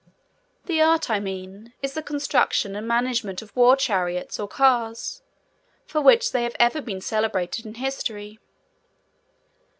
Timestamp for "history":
7.75-8.39